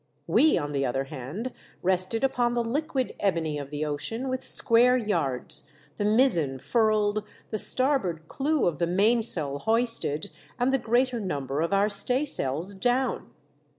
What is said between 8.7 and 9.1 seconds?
the F 46 THE DEATH SHIP.